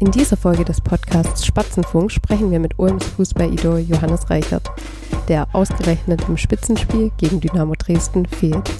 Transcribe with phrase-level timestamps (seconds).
[0.00, 4.70] In dieser Folge des Podcasts Spatzenfunk sprechen wir mit Ulms Fußball-Idol Johannes Reichert,
[5.26, 8.70] der ausgerechnet im Spitzenspiel gegen Dynamo Dresden fehlt.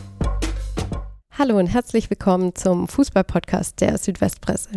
[1.36, 4.70] Hallo und herzlich willkommen zum Fußball-Podcast der Südwestpresse.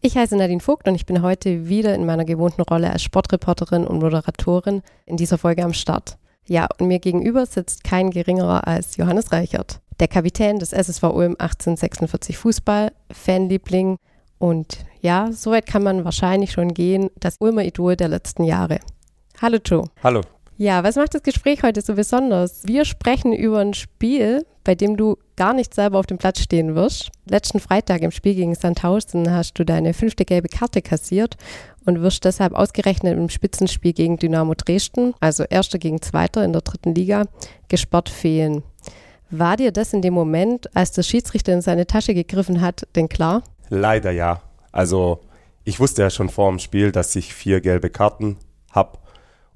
[0.00, 3.84] Ich heiße Nadine Vogt und ich bin heute wieder in meiner gewohnten Rolle als Sportreporterin
[3.84, 6.16] und Moderatorin in dieser Folge am Start.
[6.46, 11.32] Ja, und mir gegenüber sitzt kein geringerer als Johannes Reichert, der Kapitän des SSV Ulm
[11.40, 13.96] 1846 Fußball, Fanliebling,
[14.42, 18.78] und ja, soweit kann man wahrscheinlich schon gehen, das Ulmer Idol der letzten Jahre.
[19.40, 19.84] Hallo Joe.
[20.02, 20.22] Hallo.
[20.56, 22.64] Ja, was macht das Gespräch heute so besonders?
[22.64, 26.76] Wir sprechen über ein Spiel, bei dem du gar nicht selber auf dem Platz stehen
[26.76, 27.10] wirst.
[27.28, 31.36] Letzten Freitag im Spiel gegen Sandhausen hast du deine fünfte gelbe Karte kassiert
[31.84, 36.62] und wirst deshalb ausgerechnet im Spitzenspiel gegen Dynamo Dresden, also Erster gegen Zweiter in der
[36.62, 37.24] dritten Liga,
[37.66, 38.62] gesperrt fehlen.
[39.30, 43.08] War dir das in dem Moment, als der Schiedsrichter in seine Tasche gegriffen hat, denn
[43.08, 43.42] klar?
[43.68, 44.42] Leider ja.
[44.72, 45.20] Also
[45.64, 48.38] ich wusste ja schon vor dem Spiel, dass ich vier gelbe Karten
[48.72, 48.98] habe.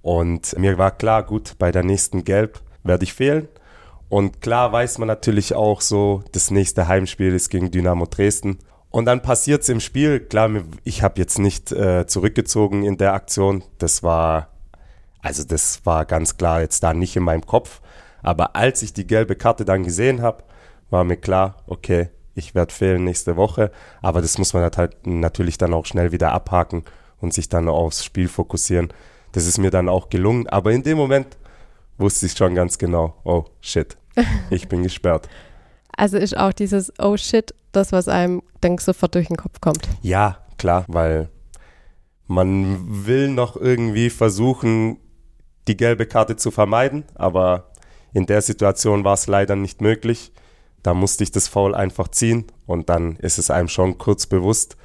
[0.03, 3.49] Und mir war klar, gut, bei der nächsten Gelb werde ich fehlen.
[4.09, 8.59] Und klar weiß man natürlich auch so, das nächste Heimspiel ist gegen Dynamo Dresden.
[8.91, 10.21] Und dann passiert es im Spiel.
[10.21, 10.51] Klar,
[10.85, 13.65] ich habe jetzt nicht äh, zurückgezogen in der Aktion.
[13.79, 14.49] Das war,
[15.21, 17.81] also das war ganz klar jetzt da nicht in meinem Kopf.
[18.23, 20.45] Aber als ich die gelbe Karte dann gesehen habe,
[20.89, 23.73] war mir klar, okay, ich werde fehlen nächste Woche.
[24.03, 26.85] Aber das muss man halt natürlich dann auch schnell wieder abhaken
[27.21, 28.93] und sich dann aufs Spiel fokussieren.
[29.33, 30.47] Das ist mir dann auch gelungen.
[30.47, 31.37] Aber in dem Moment
[31.99, 33.97] wusste ich schon ganz genau, oh shit,
[34.51, 35.29] ich bin gesperrt.
[35.97, 39.89] Also ist auch dieses oh shit das, was einem dann sofort durch den Kopf kommt.
[40.03, 41.31] Ja, klar, weil
[42.27, 44.99] man will noch irgendwie versuchen,
[45.69, 47.71] die gelbe Karte zu vermeiden, aber
[48.13, 50.33] in der Situation war es leider nicht möglich.
[50.87, 54.77] Da musste ich das Foul einfach ziehen und dann ist es einem schon kurz bewusst.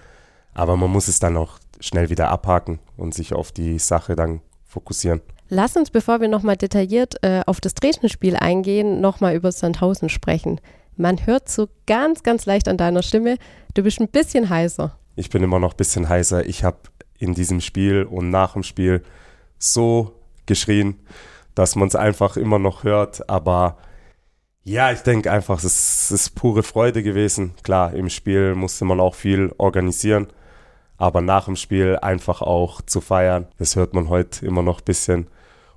[0.55, 4.41] Aber man muss es dann auch schnell wieder abhaken und sich auf die Sache dann
[4.65, 5.21] fokussieren.
[5.49, 10.59] Lass uns, bevor wir nochmal detailliert äh, auf das Dresden-Spiel eingehen, nochmal über Sandhausen sprechen.
[10.97, 13.37] Man hört so ganz, ganz leicht an deiner Stimme,
[13.75, 14.97] du bist ein bisschen heißer.
[15.15, 16.47] Ich bin immer noch ein bisschen heißer.
[16.47, 16.79] Ich habe
[17.19, 19.03] in diesem Spiel und nach dem Spiel
[19.59, 20.13] so
[20.47, 20.95] geschrien,
[21.53, 23.29] dass man es einfach immer noch hört.
[23.29, 23.77] Aber
[24.63, 27.53] ja, ich denke einfach, es ist pure Freude gewesen.
[27.63, 30.27] Klar, im Spiel musste man auch viel organisieren,
[30.97, 34.85] aber nach dem Spiel einfach auch zu feiern, das hört man heute immer noch ein
[34.85, 35.27] bisschen.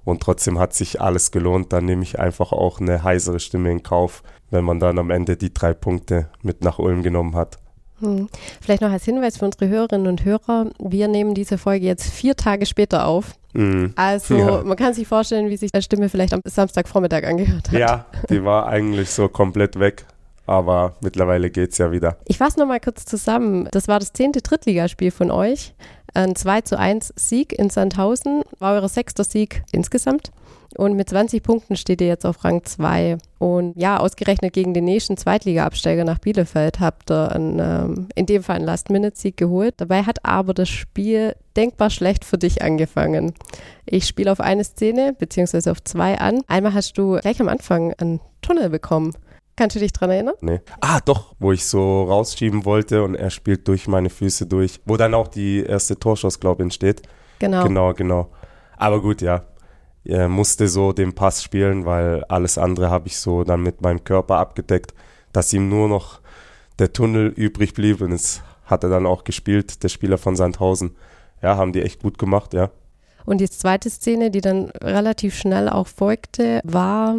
[0.04, 1.72] Und trotzdem hat sich alles gelohnt.
[1.72, 5.38] Dann nehme ich einfach auch eine heisere Stimme in Kauf, wenn man dann am Ende
[5.38, 7.56] die drei Punkte mit nach Ulm genommen hat.
[8.00, 8.28] Hm.
[8.60, 12.36] Vielleicht noch als Hinweis für unsere Hörerinnen und Hörer, wir nehmen diese Folge jetzt vier
[12.36, 13.34] Tage später auf.
[13.54, 13.92] Mhm.
[13.96, 14.62] Also ja.
[14.62, 17.78] man kann sich vorstellen, wie sich die Stimme vielleicht am Samstagvormittag angehört hat.
[17.78, 20.04] Ja, die war eigentlich so komplett weg.
[20.46, 22.18] Aber mittlerweile geht es ja wieder.
[22.26, 23.66] Ich fasse nochmal kurz zusammen.
[23.70, 25.72] Das war das zehnte Drittligaspiel von euch.
[26.14, 28.44] Ein 2 zu 1 Sieg in Sandhausen.
[28.60, 30.30] War euer sechster Sieg insgesamt.
[30.76, 33.18] Und mit 20 Punkten steht ihr jetzt auf Rang 2.
[33.38, 38.42] Und ja, ausgerechnet gegen den nächsten Zweitliga-Absteiger nach Bielefeld habt ihr einen, ähm, in dem
[38.42, 39.74] Fall einen Last-Minute-Sieg geholt.
[39.76, 43.34] Dabei hat aber das Spiel denkbar schlecht für dich angefangen.
[43.86, 46.42] Ich spiele auf eine Szene, beziehungsweise auf zwei an.
[46.48, 49.14] Einmal hast du gleich am Anfang einen Tunnel bekommen.
[49.56, 50.34] Kannst du dich dran erinnern?
[50.40, 50.60] Nee.
[50.80, 54.80] Ah, doch, wo ich so rausschieben wollte und er spielt durch meine Füße durch.
[54.84, 57.02] Wo dann auch die erste Torschuss, glaube ich, entsteht.
[57.38, 57.62] Genau.
[57.62, 58.30] Genau, genau.
[58.76, 59.44] Aber gut, ja
[60.06, 64.04] äh, musste so den Pass spielen, weil alles andere habe ich so dann mit meinem
[64.04, 64.94] Körper abgedeckt,
[65.32, 66.20] dass ihm nur noch
[66.78, 70.96] der Tunnel übrig blieb und es hat er dann auch gespielt, der Spieler von Sandhausen.
[71.42, 72.70] Ja, haben die echt gut gemacht, ja.
[73.26, 77.16] Und die zweite Szene, die dann relativ schnell auch folgte, war,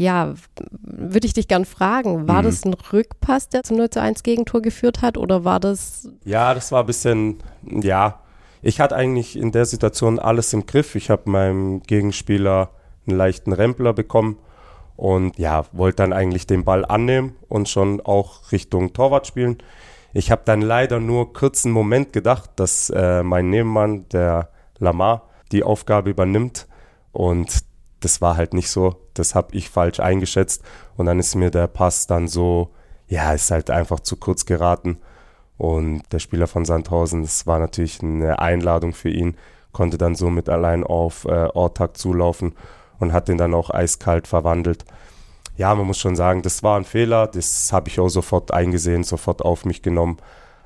[0.00, 0.32] ja,
[0.72, 2.46] würde ich dich gern fragen, war mhm.
[2.46, 6.08] das ein Rückpass, der zum 0 zu 1 Gegentor geführt hat oder war das?
[6.24, 8.20] Ja, das war ein bisschen, ja,
[8.62, 10.94] ich hatte eigentlich in der Situation alles im Griff.
[10.94, 12.70] Ich habe meinem Gegenspieler
[13.06, 14.38] einen leichten Rempler bekommen
[14.96, 19.58] und ja, wollte dann eigentlich den Ball annehmen und schon auch Richtung Torwart spielen.
[20.14, 24.48] Ich habe dann leider nur kurzen Moment gedacht, dass äh, mein Nebenmann, der
[24.78, 26.66] Lamar, die Aufgabe übernimmt
[27.12, 27.69] und
[28.00, 28.96] das war halt nicht so.
[29.14, 30.62] Das habe ich falsch eingeschätzt
[30.96, 32.70] und dann ist mir der Pass dann so,
[33.08, 34.98] ja, ist halt einfach zu kurz geraten
[35.60, 39.36] und der Spieler von Sandhausen, das war natürlich eine Einladung für ihn,
[39.72, 42.54] konnte dann somit allein auf äh, Ortag zulaufen
[42.98, 44.86] und hat den dann auch eiskalt verwandelt.
[45.58, 49.04] Ja, man muss schon sagen, das war ein Fehler, das habe ich auch sofort eingesehen,
[49.04, 50.16] sofort auf mich genommen,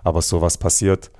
[0.04, 1.10] aber sowas passiert.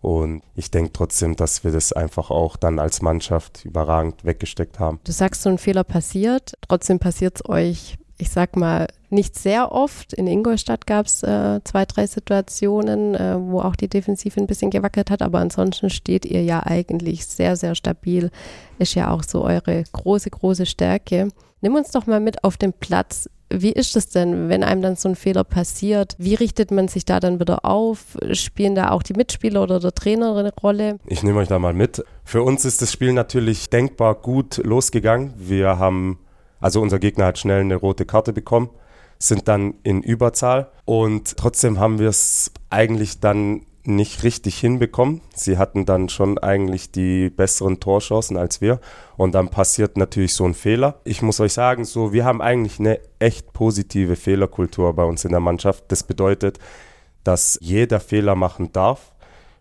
[0.00, 5.00] Und ich denke trotzdem, dass wir das einfach auch dann als Mannschaft überragend weggesteckt haben.
[5.04, 9.72] Du sagst, so ein Fehler passiert, trotzdem passiert es euch ich sag mal, nicht sehr
[9.72, 10.12] oft.
[10.12, 14.70] In Ingolstadt gab es äh, zwei, drei Situationen, äh, wo auch die Defensive ein bisschen
[14.70, 18.30] gewackelt hat, aber ansonsten steht ihr ja eigentlich sehr, sehr stabil.
[18.78, 21.28] Ist ja auch so eure große, große Stärke.
[21.60, 23.30] Nimm uns doch mal mit auf den Platz.
[23.50, 26.14] Wie ist es denn, wenn einem dann so ein Fehler passiert?
[26.18, 28.18] Wie richtet man sich da dann wieder auf?
[28.32, 30.98] Spielen da auch die Mitspieler oder der Trainer eine Rolle?
[31.06, 32.04] Ich nehme euch da mal mit.
[32.24, 35.32] Für uns ist das Spiel natürlich denkbar gut losgegangen.
[35.36, 36.18] Wir haben,
[36.60, 38.68] also unser Gegner hat schnell eine rote Karte bekommen,
[39.18, 45.22] sind dann in Überzahl und trotzdem haben wir es eigentlich dann nicht richtig hinbekommen.
[45.34, 48.80] Sie hatten dann schon eigentlich die besseren Torchancen als wir.
[49.16, 51.00] Und dann passiert natürlich so ein Fehler.
[51.04, 55.30] Ich muss euch sagen, so, wir haben eigentlich eine echt positive Fehlerkultur bei uns in
[55.30, 55.84] der Mannschaft.
[55.88, 56.58] Das bedeutet,
[57.24, 59.12] dass jeder Fehler machen darf,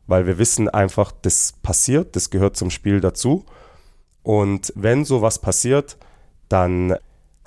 [0.06, 3.46] weil wir wissen einfach, das passiert, das gehört zum Spiel dazu.
[4.24, 5.98] Und wenn sowas passiert,
[6.50, 6.96] dann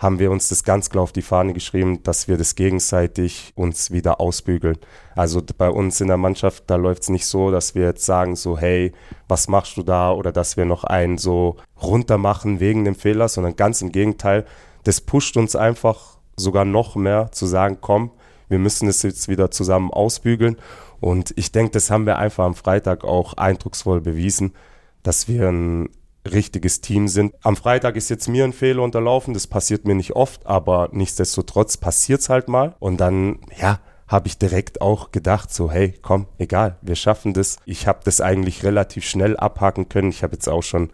[0.00, 3.90] haben wir uns das ganz klar auf die Fahne geschrieben, dass wir das gegenseitig uns
[3.90, 4.78] wieder ausbügeln.
[5.14, 8.34] Also bei uns in der Mannschaft, da läuft es nicht so, dass wir jetzt sagen
[8.34, 8.92] so, hey,
[9.28, 10.10] was machst du da?
[10.10, 14.46] Oder dass wir noch einen so runter machen wegen dem Fehler, sondern ganz im Gegenteil,
[14.84, 18.10] das pusht uns einfach sogar noch mehr zu sagen, komm,
[18.48, 20.56] wir müssen es jetzt wieder zusammen ausbügeln.
[21.00, 24.54] Und ich denke, das haben wir einfach am Freitag auch eindrucksvoll bewiesen,
[25.02, 25.90] dass wir ein
[26.24, 27.34] richtiges Team sind.
[27.42, 31.76] Am Freitag ist jetzt mir ein Fehler unterlaufen, das passiert mir nicht oft, aber nichtsdestotrotz
[31.76, 32.74] passiert es halt mal.
[32.78, 37.58] Und dann, ja, habe ich direkt auch gedacht, so, hey, komm, egal, wir schaffen das.
[37.64, 40.10] Ich habe das eigentlich relativ schnell abhaken können.
[40.10, 40.90] Ich habe jetzt auch schon ein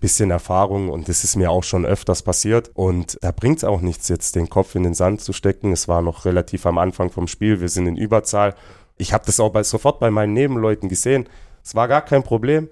[0.00, 2.72] bisschen Erfahrung und das ist mir auch schon öfters passiert.
[2.74, 5.70] Und da bringt es auch nichts, jetzt den Kopf in den Sand zu stecken.
[5.70, 8.56] Es war noch relativ am Anfang vom Spiel, wir sind in Überzahl.
[8.96, 11.28] Ich habe das auch bei, sofort bei meinen Nebenleuten gesehen.
[11.62, 12.68] Es war gar kein Problem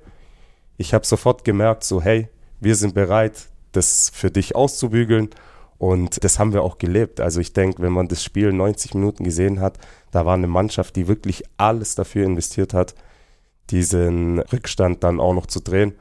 [0.77, 2.29] ich habe sofort gemerkt, so hey,
[2.61, 5.31] wir sind bereit, das für dich auszubügeln.
[5.79, 7.21] Und das haben wir auch gelebt.
[7.21, 9.79] Also ich denke, wenn man das Spiel 90 Minuten gesehen hat,
[10.11, 12.95] da war eine Mannschaft, die wirklich alles dafür investiert hat,
[13.69, 15.95] diesen Rückstand dann auch noch zu drehen.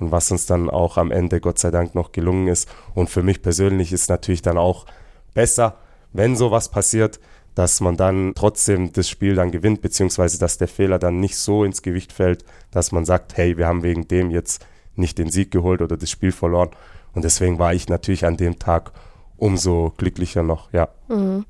[0.00, 2.68] Und was uns dann auch am Ende Gott sei Dank noch gelungen ist.
[2.94, 4.86] Und für mich persönlich ist natürlich dann auch
[5.34, 5.76] besser,
[6.12, 7.20] wenn sowas passiert,
[7.54, 11.64] dass man dann trotzdem das Spiel dann gewinnt, beziehungsweise dass der Fehler dann nicht so
[11.64, 14.64] ins Gewicht fällt, dass man sagt, hey, wir haben wegen dem jetzt
[14.96, 16.70] nicht den Sieg geholt oder das Spiel verloren.
[17.12, 18.92] Und deswegen war ich natürlich an dem Tag
[19.36, 20.88] umso glücklicher noch, ja.
[21.08, 21.44] Mhm.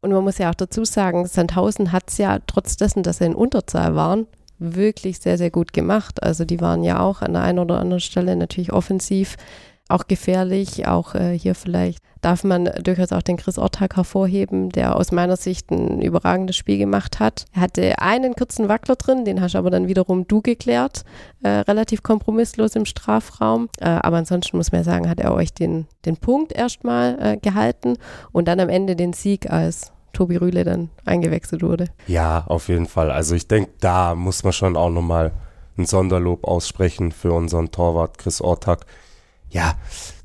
[0.00, 3.26] Und man muss ja auch dazu sagen, Sandhausen hat es ja trotz dessen, dass sie
[3.26, 4.26] in Unterzahl waren,
[4.58, 6.22] wirklich sehr, sehr gut gemacht.
[6.22, 9.36] Also die waren ja auch an der einen oder anderen Stelle natürlich offensiv
[9.92, 10.86] auch gefährlich.
[10.86, 15.36] Auch äh, hier vielleicht darf man durchaus auch den Chris Ortag hervorheben, der aus meiner
[15.36, 17.44] Sicht ein überragendes Spiel gemacht hat.
[17.52, 21.04] Er hatte einen kurzen Wackler drin, den hast aber dann wiederum du geklärt,
[21.42, 23.68] äh, relativ kompromisslos im Strafraum.
[23.80, 27.98] Äh, aber ansonsten muss man sagen, hat er euch den, den Punkt erstmal äh, gehalten
[28.30, 31.86] und dann am Ende den Sieg als Tobi Rühle dann eingewechselt wurde.
[32.06, 33.10] Ja, auf jeden Fall.
[33.10, 35.32] Also ich denke, da muss man schon auch nochmal
[35.76, 38.86] ein Sonderlob aussprechen für unseren Torwart Chris Ortag
[39.52, 39.74] ja,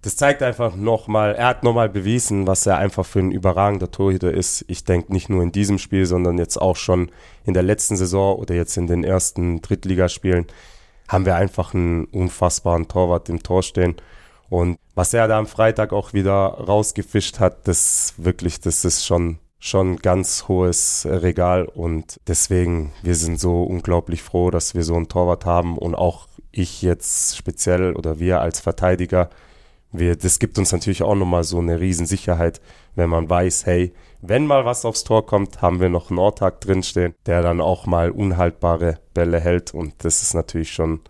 [0.01, 4.31] das zeigt einfach nochmal, er hat nochmal bewiesen, was er einfach für ein überragender Torhüter
[4.31, 4.63] ist.
[4.69, 7.11] Ich denke nicht nur in diesem Spiel, sondern jetzt auch schon
[7.45, 10.47] in der letzten Saison oder jetzt in den ersten Drittligaspielen
[11.09, 13.95] haben wir einfach einen unfassbaren Torwart im Tor stehen.
[14.49, 19.39] Und was er da am Freitag auch wieder rausgefischt hat, das wirklich, das ist schon
[19.59, 25.07] schon ganz hohes Regal und deswegen, wir sind so unglaublich froh, dass wir so einen
[25.07, 29.29] Torwart haben und auch ich jetzt speziell oder wir als Verteidiger,
[29.91, 32.61] wir, das gibt uns natürlich auch nochmal so eine Riesensicherheit,
[32.95, 36.61] wenn man weiß, hey, wenn mal was aufs Tor kommt, haben wir noch einen Ortag
[36.61, 41.01] drinstehen, der dann auch mal unhaltbare Bälle hält und das ist natürlich schon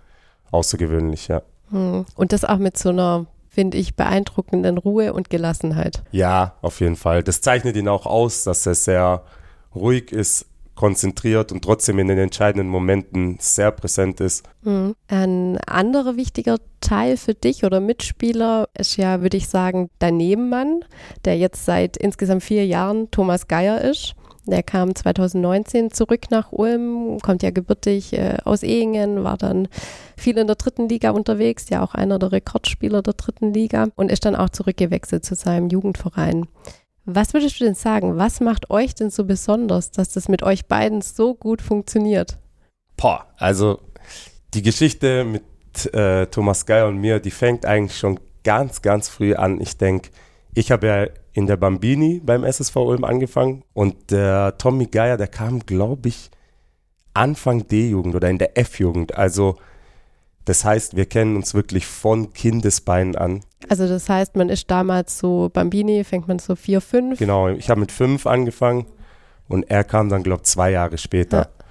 [0.51, 1.41] außergewöhnlich, ja.
[1.71, 2.05] Hm.
[2.15, 3.25] Und das auch mit so einer
[3.57, 6.03] finde ich, beeindruckenden Ruhe und Gelassenheit.
[6.11, 7.23] Ja, auf jeden Fall.
[7.23, 9.23] Das zeichnet ihn auch aus, dass er sehr
[9.73, 10.45] ruhig ist,
[10.75, 14.47] konzentriert und trotzdem in den entscheidenden Momenten sehr präsent ist.
[14.61, 14.93] Mhm.
[15.07, 20.81] Ein anderer wichtiger Teil für dich oder Mitspieler ist ja, würde ich sagen, dein Nebenmann,
[21.25, 24.13] der jetzt seit insgesamt vier Jahren Thomas Geier ist.
[24.51, 29.67] Der kam 2019 zurück nach Ulm, kommt ja gebürtig äh, aus Ehingen, war dann
[30.15, 34.11] viel in der dritten Liga unterwegs, ja auch einer der Rekordspieler der dritten Liga und
[34.11, 36.47] ist dann auch zurückgewechselt zu seinem Jugendverein.
[37.05, 38.17] Was würdest du denn sagen?
[38.17, 42.37] Was macht euch denn so besonders, dass das mit euch beiden so gut funktioniert?
[42.97, 43.79] Boah, also
[44.53, 45.43] die Geschichte mit
[45.93, 49.61] äh, Thomas Geier und mir, die fängt eigentlich schon ganz, ganz früh an.
[49.61, 50.09] Ich denke,
[50.53, 55.27] ich habe ja in der Bambini beim SSV Ulm angefangen und der Tommy Geier, der
[55.27, 56.31] kam, glaube ich,
[57.13, 59.15] Anfang D-Jugend oder in der F-Jugend.
[59.15, 59.55] Also
[60.45, 63.41] Das heißt, wir kennen uns wirklich von Kindesbeinen an.
[63.67, 67.19] Also das heißt, man ist damals so Bambini, fängt man so vier, fünf.
[67.19, 68.87] Genau, ich habe mit fünf angefangen
[69.49, 71.37] und er kam dann, glaube ich, zwei Jahre später.
[71.37, 71.65] Ja.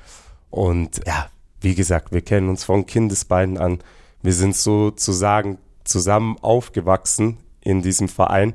[0.50, 1.28] Und ja,
[1.62, 3.78] wie gesagt, wir kennen uns von Kindesbeinen an.
[4.23, 8.54] Wir sind sozusagen zusammen aufgewachsen in diesem Verein.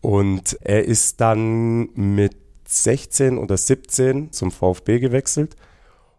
[0.00, 5.56] Und er ist dann mit 16 oder 17 zum VfB gewechselt.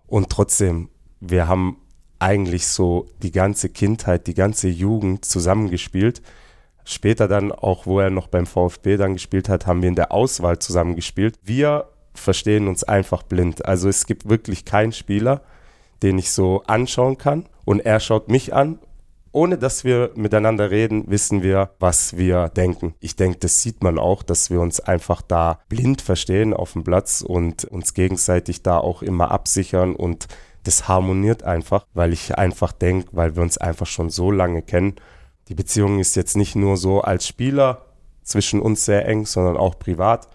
[0.08, 1.78] Und trotzdem, wir haben
[2.20, 6.22] eigentlich so die ganze Kindheit, die ganze Jugend zusammengespielt.
[6.84, 10.12] Später dann, auch wo er noch beim VfB dann gespielt hat, haben wir in der
[10.12, 11.40] Auswahl zusammengespielt.
[11.44, 13.66] Wir verstehen uns einfach blind.
[13.66, 15.42] Also es gibt wirklich keinen Spieler,
[16.04, 18.80] den ich so anschauen kann und er schaut mich an.
[19.34, 22.96] Ohne dass wir miteinander reden, wissen wir, was wir denken.
[23.00, 26.84] Ich denke, das sieht man auch, dass wir uns einfach da blind verstehen auf dem
[26.84, 30.28] Platz und uns gegenseitig da auch immer absichern und
[30.64, 34.96] das harmoniert einfach, weil ich einfach denke, weil wir uns einfach schon so lange kennen.
[35.48, 37.86] Die Beziehung ist jetzt nicht nur so als Spieler
[38.24, 40.28] zwischen uns sehr eng, sondern auch privat.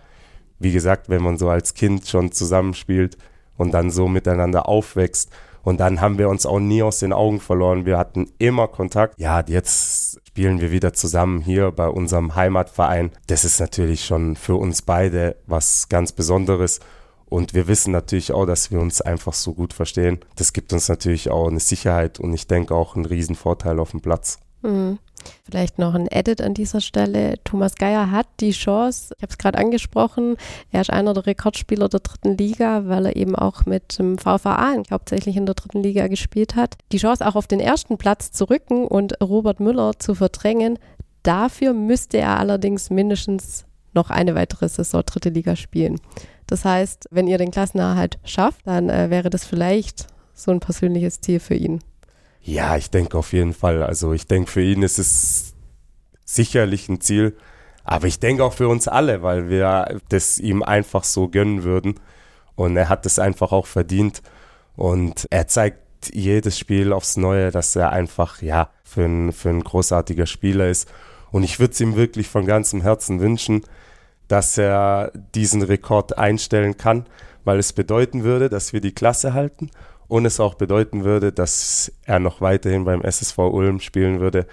[0.59, 3.19] Wie gesagt, wenn man so als Kind schon zusammenspielt
[3.57, 5.31] und dann so miteinander aufwächst
[5.67, 7.87] und dann haben wir uns auch nie aus den Augen verloren.
[7.87, 9.19] Wir hatten immer Kontakt.
[9.19, 13.11] Ja, jetzt spielen wir wieder zusammen hier bei unserem Heimatverein.
[13.27, 16.79] Das ist natürlich schon für uns beide was ganz Besonderes.
[17.25, 20.21] Und wir wissen natürlich auch, dass wir uns einfach so gut verstehen.
[20.37, 23.91] Das gibt uns natürlich auch eine Sicherheit und ich denke auch einen riesen Vorteil auf
[23.91, 24.39] dem Platz.
[24.63, 25.01] Mhm.
[25.45, 27.35] Vielleicht noch ein Edit an dieser Stelle.
[27.45, 30.37] Thomas Geier hat die Chance, ich habe es gerade angesprochen,
[30.71, 34.75] er ist einer der Rekordspieler der dritten Liga, weil er eben auch mit dem VVA
[34.91, 36.77] hauptsächlich in der dritten Liga gespielt hat.
[36.93, 40.79] Die Chance auch auf den ersten Platz zu rücken und Robert Müller zu verdrängen.
[41.23, 43.65] Dafür müsste er allerdings mindestens
[43.95, 46.01] noch eine weitere Saison dritte Liga spielen.
[46.47, 51.21] Das heißt, wenn ihr den Klassenerhalt schafft, dann äh, wäre das vielleicht so ein persönliches
[51.21, 51.81] Ziel für ihn.
[52.47, 53.83] Ja, ich denke auf jeden Fall.
[53.83, 55.55] Also ich denke, für ihn ist es
[56.25, 57.37] sicherlich ein Ziel.
[57.83, 61.99] Aber ich denke auch für uns alle, weil wir das ihm einfach so gönnen würden.
[62.55, 64.23] Und er hat es einfach auch verdient.
[64.77, 65.81] Und er zeigt
[66.13, 70.89] jedes Spiel aufs Neue, dass er einfach, ja, für ein, für ein großartiger Spieler ist.
[71.33, 73.63] Und ich würde es ihm wirklich von ganzem Herzen wünschen,
[74.29, 77.07] dass er diesen Rekord einstellen kann,
[77.43, 79.69] weil es bedeuten würde, dass wir die Klasse halten
[80.09, 84.47] und es auch bedeuten würde, dass er noch weiterhin beim SSV Ulm spielen würde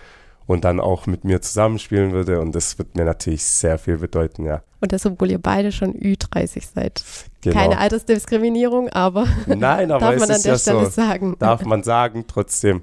[0.45, 4.45] und dann auch mit mir zusammenspielen würde und das wird mir natürlich sehr viel bedeuten,
[4.45, 4.61] ja.
[4.81, 7.03] Und das, obwohl ihr beide schon Ü30 seid.
[7.41, 7.55] Genau.
[7.55, 11.35] Keine Altersdiskriminierung, aber, Nein, aber darf man an der ja Stelle so, sagen.
[11.39, 12.81] Darf man sagen, trotzdem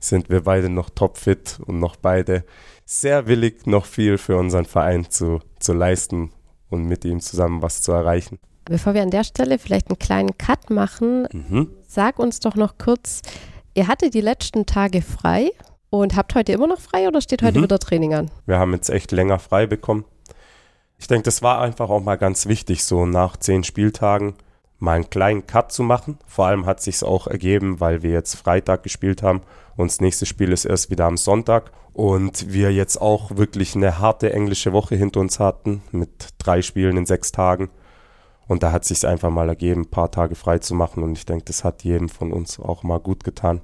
[0.00, 2.44] sind wir beide noch topfit und noch beide
[2.84, 6.30] sehr willig, noch viel für unseren Verein zu, zu leisten
[6.70, 8.38] und mit ihm zusammen was zu erreichen.
[8.64, 11.68] Bevor wir an der Stelle vielleicht einen kleinen Cut machen, mhm.
[11.92, 13.20] Sag uns doch noch kurz,
[13.74, 15.50] ihr hattet die letzten Tage frei
[15.90, 17.64] und habt heute immer noch frei oder steht heute mhm.
[17.64, 18.30] wieder Training an?
[18.46, 20.04] Wir haben jetzt echt länger frei bekommen.
[20.98, 24.34] Ich denke, das war einfach auch mal ganz wichtig, so nach zehn Spieltagen
[24.78, 26.18] mal einen kleinen Cut zu machen.
[26.26, 29.42] Vor allem hat sich auch ergeben, weil wir jetzt Freitag gespielt haben
[29.76, 33.98] und das nächste Spiel ist erst wieder am Sonntag und wir jetzt auch wirklich eine
[33.98, 37.68] harte englische Woche hinter uns hatten mit drei Spielen in sechs Tagen.
[38.48, 41.02] Und da hat sich einfach mal ergeben, ein paar Tage frei zu machen.
[41.02, 43.60] Und ich denke, das hat jedem von uns auch mal gut getan.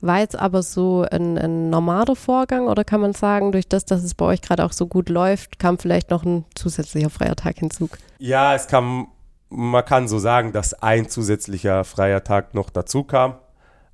[0.00, 4.04] War jetzt aber so ein, ein, normaler Vorgang oder kann man sagen, durch das, dass
[4.04, 7.58] es bei euch gerade auch so gut läuft, kam vielleicht noch ein zusätzlicher freier Tag
[7.58, 7.88] hinzu?
[8.18, 9.08] Ja, es kam,
[9.48, 13.34] man kann so sagen, dass ein zusätzlicher freier Tag noch dazu kam.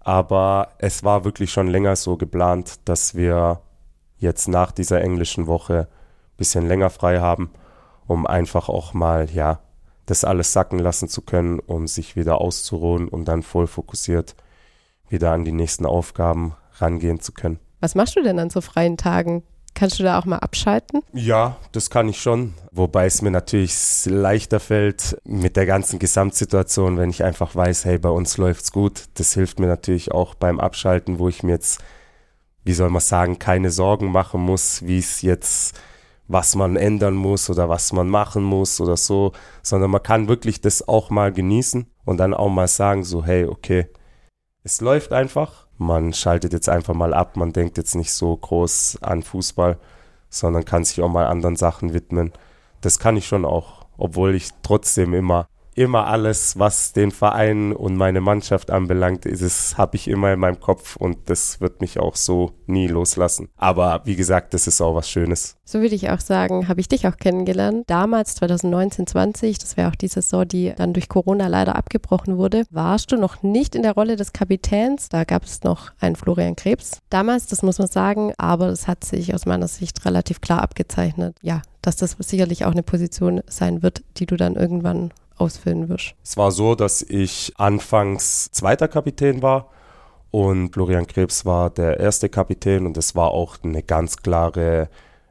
[0.00, 3.60] Aber es war wirklich schon länger so geplant, dass wir
[4.18, 7.50] jetzt nach dieser englischen Woche ein bisschen länger frei haben,
[8.06, 9.60] um einfach auch mal, ja,
[10.06, 14.34] das alles sacken lassen zu können, um sich wieder auszuruhen und dann voll fokussiert
[15.08, 17.58] wieder an die nächsten Aufgaben rangehen zu können.
[17.80, 19.42] Was machst du denn an so freien Tagen?
[19.74, 21.02] Kannst du da auch mal abschalten?
[21.12, 22.54] Ja, das kann ich schon.
[22.70, 23.74] Wobei es mir natürlich
[24.06, 29.04] leichter fällt mit der ganzen Gesamtsituation, wenn ich einfach weiß, hey, bei uns läuft's gut.
[29.14, 31.82] Das hilft mir natürlich auch beim Abschalten, wo ich mir jetzt,
[32.62, 35.76] wie soll man sagen, keine Sorgen machen muss, wie es jetzt,
[36.28, 40.60] was man ändern muss oder was man machen muss oder so, sondern man kann wirklich
[40.60, 43.88] das auch mal genießen und dann auch mal sagen, so, hey, okay,
[44.62, 48.98] es läuft einfach man schaltet jetzt einfach mal ab, man denkt jetzt nicht so groß
[49.02, 49.78] an Fußball,
[50.28, 52.32] sondern kann sich auch mal anderen Sachen widmen.
[52.80, 57.96] Das kann ich schon auch, obwohl ich trotzdem immer immer alles, was den Verein und
[57.96, 61.98] meine Mannschaft anbelangt, ist es, habe ich immer in meinem Kopf und das wird mich
[61.98, 63.48] auch so nie loslassen.
[63.56, 65.56] Aber wie gesagt, das ist auch was Schönes.
[65.64, 67.84] So würde ich auch sagen, habe ich dich auch kennengelernt.
[67.86, 72.64] Damals, 2019, 20, das wäre auch die Saison, die dann durch Corona leider abgebrochen wurde,
[72.70, 75.08] warst du noch nicht in der Rolle des Kapitäns.
[75.08, 76.98] Da gab es noch einen Florian Krebs.
[77.10, 81.36] Damals, das muss man sagen, aber es hat sich aus meiner Sicht relativ klar abgezeichnet.
[81.42, 86.14] Ja, dass das sicherlich auch eine Position sein wird, die du dann irgendwann ausfüllen wirst.
[86.22, 89.70] Es war so, dass ich anfangs zweiter Kapitän war
[90.30, 94.88] und Florian Krebs war der erste Kapitän und es war auch eine ganz klare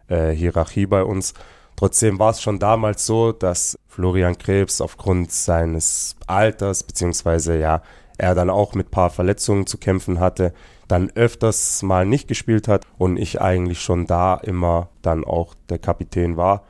[0.07, 1.33] äh, Hierarchie bei uns.
[1.75, 7.81] Trotzdem war es schon damals so, dass Florian Krebs aufgrund seines Alters, beziehungsweise ja,
[8.17, 10.53] er dann auch mit ein paar Verletzungen zu kämpfen hatte,
[10.87, 15.79] dann öfters mal nicht gespielt hat und ich eigentlich schon da immer dann auch der
[15.79, 16.63] Kapitän war.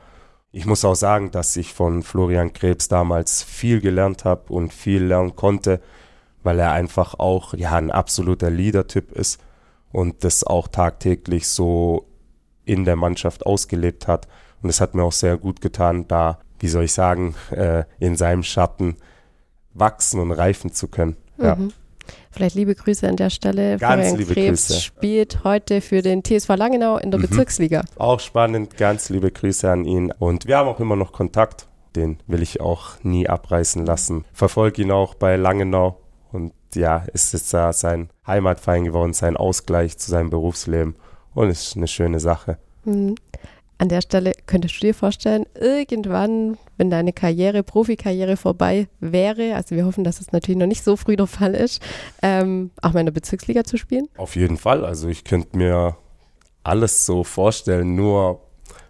[0.56, 5.02] Ich muss auch sagen, dass ich von Florian Krebs damals viel gelernt habe und viel
[5.02, 5.80] lernen konnte,
[6.44, 9.40] weil er einfach auch ja ein absoluter Leader-Typ ist
[9.90, 12.06] und das auch tagtäglich so
[12.64, 14.28] in der Mannschaft ausgelebt hat.
[14.62, 18.14] Und es hat mir auch sehr gut getan, da, wie soll ich sagen, äh, in
[18.14, 18.94] seinem Schatten
[19.72, 21.16] wachsen und reifen zu können.
[21.36, 21.58] Ja.
[22.30, 23.78] Vielleicht liebe Grüße an der Stelle.
[23.78, 24.80] Ganz Florian liebe Krebs Grüße.
[24.80, 27.28] spielt heute für den TSV Langenau in der mhm.
[27.28, 27.84] Bezirksliga.
[27.96, 28.76] Auch spannend.
[28.76, 30.12] Ganz liebe Grüße an ihn.
[30.18, 31.66] Und wir haben auch immer noch Kontakt.
[31.96, 34.24] Den will ich auch nie abreißen lassen.
[34.32, 36.00] Verfolge ihn auch bei Langenau.
[36.32, 40.96] Und ja, ist jetzt da sein Heimatverein geworden, sein Ausgleich zu seinem Berufsleben.
[41.34, 42.58] Und ist eine schöne Sache.
[42.84, 43.14] Mhm.
[43.78, 49.74] An der Stelle könntest du dir vorstellen, irgendwann, wenn deine Karriere, Profikarriere vorbei wäre, also
[49.74, 51.82] wir hoffen, dass es natürlich noch nicht so früh der Fall ist,
[52.22, 54.08] ähm, auch mal in der Bezirksliga zu spielen?
[54.16, 54.84] Auf jeden Fall.
[54.84, 55.96] Also ich könnte mir
[56.62, 58.40] alles so vorstellen, nur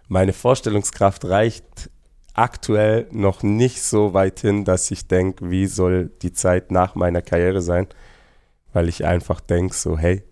[0.07, 1.89] meine Vorstellungskraft reicht
[2.35, 7.21] aktuell noch nicht so weit hin, dass ich denke, wie soll die Zeit nach meiner
[7.21, 7.87] Karriere sein,
[8.73, 10.23] weil ich einfach denke, so hey,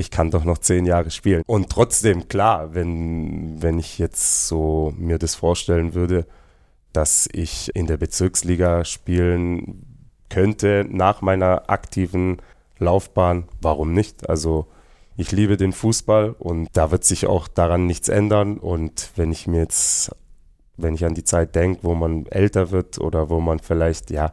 [0.00, 1.42] ich kann doch noch zehn Jahre spielen.
[1.46, 6.26] Und trotzdem, klar, wenn, wenn ich jetzt so mir das vorstellen würde,
[6.92, 9.84] dass ich in der Bezirksliga spielen
[10.28, 12.38] könnte nach meiner aktiven
[12.78, 14.28] Laufbahn, warum nicht?
[14.28, 14.66] Also
[15.16, 18.56] ich liebe den Fußball und da wird sich auch daran nichts ändern.
[18.56, 20.16] Und wenn ich mir jetzt,
[20.78, 24.32] wenn ich an die Zeit denke, wo man älter wird oder wo man vielleicht ja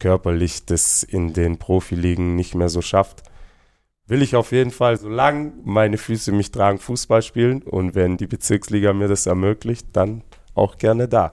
[0.00, 3.22] körperlich das in den Profiligen nicht mehr so schafft,
[4.08, 7.62] will ich auf jeden Fall, solange meine Füße mich tragen, Fußball spielen.
[7.62, 10.22] Und wenn die Bezirksliga mir das ermöglicht, dann
[10.54, 11.32] auch gerne da.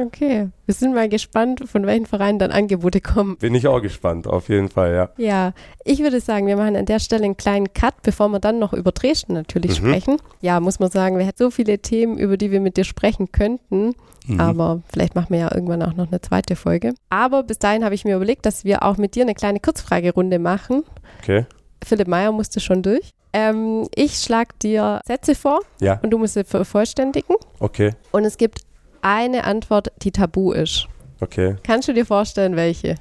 [0.00, 3.36] Okay, wir sind mal gespannt, von welchen Vereinen dann Angebote kommen.
[3.36, 5.10] Bin ich auch gespannt, auf jeden Fall, ja.
[5.18, 5.52] Ja,
[5.84, 8.72] ich würde sagen, wir machen an der Stelle einen kleinen Cut, bevor wir dann noch
[8.72, 9.88] über Dresden natürlich mhm.
[9.88, 10.16] sprechen.
[10.40, 13.32] Ja, muss man sagen, wir hätten so viele Themen, über die wir mit dir sprechen
[13.32, 13.92] könnten.
[14.26, 14.40] Mhm.
[14.40, 16.94] Aber vielleicht machen wir ja irgendwann auch noch eine zweite Folge.
[17.10, 20.38] Aber bis dahin habe ich mir überlegt, dass wir auch mit dir eine kleine Kurzfragerunde
[20.38, 20.84] machen.
[21.20, 21.44] Okay.
[21.84, 23.10] Philipp Meyer musste schon durch.
[23.32, 25.98] Ähm, ich schlage dir Sätze vor ja.
[26.02, 27.36] und du musst sie vervollständigen.
[27.60, 27.92] Okay.
[28.10, 28.60] Und es gibt
[29.00, 30.86] eine Antwort, die tabu ist.
[31.20, 31.56] Okay.
[31.62, 32.96] Kannst du dir vorstellen, welche?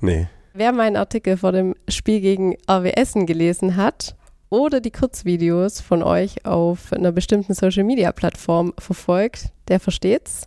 [0.00, 0.26] Nee.
[0.52, 4.14] Wer meinen Artikel vor dem Spiel gegen RWSen gelesen hat
[4.50, 10.46] oder die Kurzvideos von euch auf einer bestimmten Social Media Plattform verfolgt, der versteht's.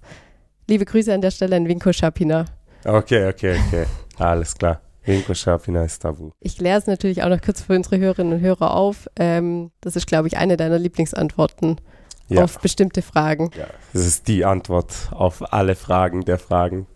[0.68, 2.46] Liebe Grüße an der Stelle an Winko Schapina.
[2.86, 3.86] Okay, okay, okay.
[4.18, 4.82] Alles klar.
[5.08, 6.32] Winko Schapina ist tabu.
[6.42, 9.08] Ich kläre es natürlich auch noch kurz für unsere Hörerinnen und Hörer auf.
[9.16, 11.80] Ähm, das ist, glaube ich, eine deiner Lieblingsantworten
[12.28, 12.44] ja.
[12.44, 13.52] auf bestimmte Fragen.
[13.58, 16.88] Ja, das ist die Antwort auf alle Fragen der Fragen.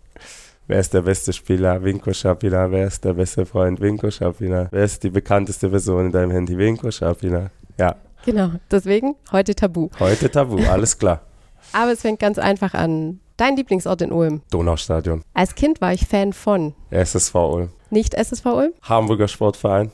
[0.66, 1.82] Wer ist der beste Spieler?
[1.82, 2.70] Winko Schapina.
[2.70, 3.80] Wer ist der beste Freund?
[3.80, 4.68] Winko Schapina.
[4.70, 6.56] Wer ist die bekannteste Person in deinem Handy?
[6.56, 7.50] Winko Schapina.
[7.78, 7.96] Ja.
[8.24, 9.88] Genau, deswegen heute Tabu.
[9.98, 11.22] Heute Tabu, alles klar.
[11.72, 13.20] Aber es fängt ganz einfach an.
[13.36, 14.42] Dein Lieblingsort in Ulm?
[14.50, 15.22] Donaustadion.
[15.34, 16.74] Als Kind war ich Fan von?
[16.90, 17.70] SSV Ulm.
[17.92, 18.72] Nicht SSV Ulm?
[18.80, 19.90] Hamburger Sportverein.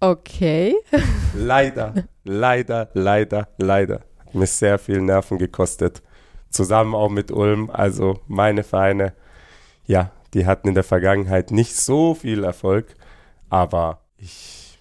[0.00, 0.74] Okay.
[1.34, 4.00] leider, leider, leider, leider.
[4.18, 6.02] Hat mir sehr viel Nerven gekostet.
[6.50, 7.70] Zusammen auch mit Ulm.
[7.70, 9.14] Also meine Vereine,
[9.86, 12.94] ja, die hatten in der Vergangenheit nicht so viel Erfolg.
[13.48, 14.78] Aber ich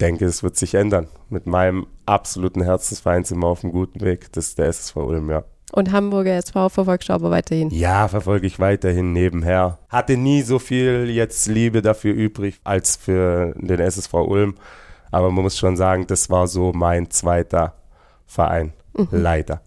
[0.00, 1.08] denke, es wird sich ändern.
[1.28, 4.32] Mit meinem absoluten Herzensverein sind wir auf einem guten Weg.
[4.32, 5.44] Das ist der SSV Ulm, ja.
[5.72, 7.70] Und Hamburger SV verfolgst du aber weiterhin?
[7.70, 9.78] Ja, verfolge ich weiterhin nebenher.
[9.88, 14.54] Hatte nie so viel jetzt Liebe dafür übrig als für den SSV Ulm.
[15.10, 17.74] Aber man muss schon sagen, das war so mein zweiter
[18.26, 18.72] Verein.
[18.96, 19.08] Mhm.
[19.10, 19.62] Leider.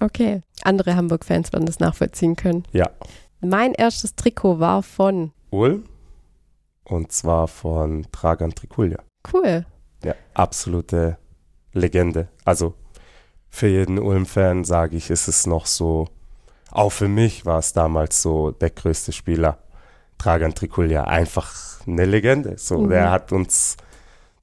[0.00, 0.42] Okay.
[0.62, 2.64] Andere Hamburg-Fans werden das nachvollziehen können.
[2.72, 2.90] Ja.
[3.40, 5.84] Mein erstes Trikot war von Ulm.
[6.84, 8.98] Und zwar von Dragan Trikulja.
[9.32, 9.66] Cool.
[10.02, 11.18] Ja, absolute
[11.72, 12.28] Legende.
[12.44, 12.74] Also
[13.50, 16.08] für jeden Ulm-Fan, sage ich, ist es noch so
[16.70, 19.58] auch für mich war es damals so der größte Spieler.
[20.18, 21.54] Dragan Trikulja, einfach
[21.86, 22.58] eine Legende.
[22.58, 22.90] So, mhm.
[22.90, 23.76] der hat uns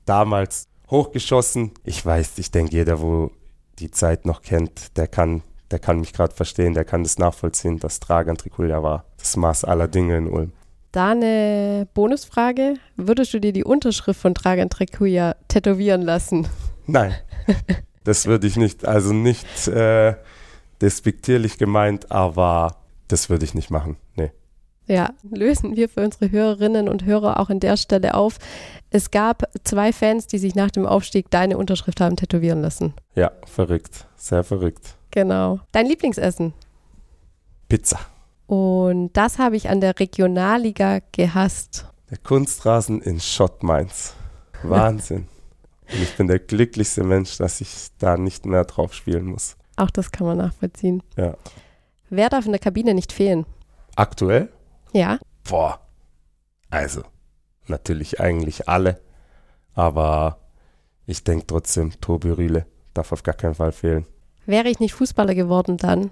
[0.06, 1.72] damals hochgeschossen.
[1.84, 3.32] Ich weiß, ich denke, jeder, wo
[3.80, 7.80] die Zeit noch kennt, der kann, der kann mich gerade verstehen, der kann das nachvollziehen,
[7.80, 9.06] dass Dragan Trikulja war.
[9.18, 10.54] Das Maß aller Dinge in Ulm.
[10.94, 12.76] Da eine Bonusfrage.
[12.96, 16.48] Würdest du dir die Unterschrift von Dragan Trikulja tätowieren lassen?
[16.88, 17.16] Nein,
[18.06, 18.88] das würde ich nicht.
[18.88, 20.16] Also nicht äh,
[20.80, 22.78] despektierlich gemeint, aber
[23.10, 23.98] das würde ich nicht machen.
[24.16, 24.32] Nee.
[24.88, 28.38] Ja, lösen wir für unsere Hörerinnen und Hörer auch an der Stelle auf.
[28.92, 32.94] Es gab zwei Fans, die sich nach dem Aufstieg deine Unterschrift haben tätowieren lassen.
[33.16, 34.06] Ja, verrückt.
[34.16, 34.96] Sehr verrückt.
[35.10, 35.60] Genau.
[35.72, 36.54] Dein Lieblingsessen?
[37.68, 38.00] Pizza.
[38.46, 41.88] Und das habe ich an der Regionalliga gehasst.
[42.12, 44.14] Der Kunstrasen in Schott Mainz.
[44.62, 45.28] Wahnsinn.
[45.92, 49.56] Und ich bin der glücklichste Mensch, dass ich da nicht mehr drauf spielen muss.
[49.76, 51.04] Auch das kann man nachvollziehen.
[51.18, 51.36] Ja.
[52.10, 53.46] Wer darf in der Kabine nicht fehlen?
[53.96, 54.50] Aktuell?
[54.94, 55.20] Ja.
[55.48, 55.80] Boah.
[56.70, 57.04] Also,
[57.68, 59.02] natürlich eigentlich alle.
[59.74, 60.40] Aber
[61.06, 64.06] ich denke trotzdem, Tobi Rühle darf auf gar keinen Fall fehlen.
[64.46, 66.12] Wäre ich nicht Fußballer geworden dann?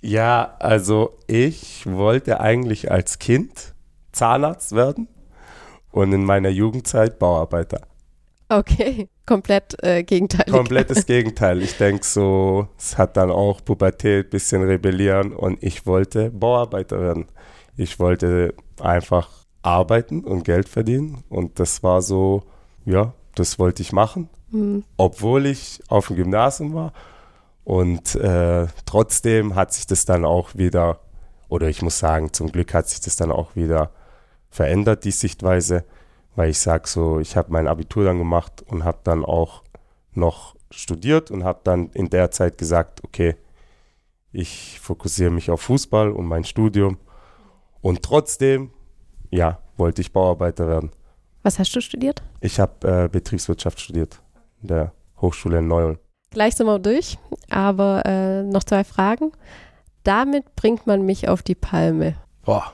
[0.00, 3.74] Ja, also ich wollte eigentlich als Kind
[4.12, 5.08] Zahnarzt werden
[5.94, 7.82] und in meiner Jugendzeit Bauarbeiter.
[8.48, 10.46] Okay, komplett äh, Gegenteil.
[10.50, 11.62] Komplettes Gegenteil.
[11.62, 17.26] Ich denke so, es hat dann auch Pubertät, bisschen rebellieren und ich wollte Bauarbeiter werden.
[17.76, 19.30] Ich wollte einfach
[19.62, 22.42] arbeiten und Geld verdienen und das war so,
[22.84, 24.84] ja, das wollte ich machen, mhm.
[24.96, 26.92] obwohl ich auf dem Gymnasium war
[27.62, 30.98] und äh, trotzdem hat sich das dann auch wieder,
[31.48, 33.90] oder ich muss sagen, zum Glück hat sich das dann auch wieder
[34.54, 35.84] verändert, die Sichtweise
[36.36, 39.62] weil ich sage so, ich habe mein Abitur dann gemacht und habe dann auch
[40.12, 43.36] noch studiert und habe dann in der Zeit gesagt, okay,
[44.32, 46.98] ich fokussiere mich auf Fußball und mein Studium
[47.80, 48.70] und trotzdem,
[49.30, 50.90] ja, wollte ich Bauarbeiter werden.
[51.42, 52.22] Was hast du studiert?
[52.40, 54.20] Ich habe äh, Betriebswirtschaft studiert
[54.62, 55.98] in der Hochschule in Neu-Ulm.
[56.30, 59.30] Gleich sind wir durch, aber äh, noch zwei Fragen.
[60.02, 62.16] Damit bringt man mich auf die Palme.
[62.44, 62.72] Boah.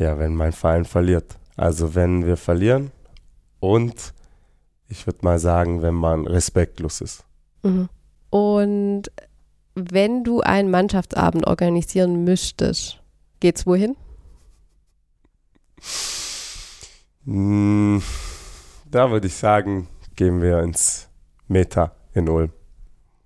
[0.00, 1.36] Ja, wenn mein Verein verliert.
[1.56, 2.90] Also wenn wir verlieren
[3.60, 4.14] und
[4.88, 7.22] ich würde mal sagen, wenn man respektlos ist.
[7.62, 7.90] Mhm.
[8.30, 9.02] Und
[9.74, 13.02] wenn du einen Mannschaftsabend organisieren müsstest,
[13.40, 13.94] geht's wohin?
[17.26, 18.02] Hm,
[18.90, 19.86] da würde ich sagen,
[20.16, 21.08] gehen wir ins
[21.46, 22.52] Meta in Ulm.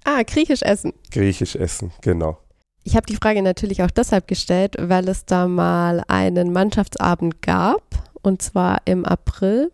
[0.02, 0.92] Ah, griechisch essen.
[1.12, 2.43] Griechisch essen, genau.
[2.86, 7.82] Ich habe die Frage natürlich auch deshalb gestellt, weil es da mal einen Mannschaftsabend gab
[8.22, 9.72] und zwar im April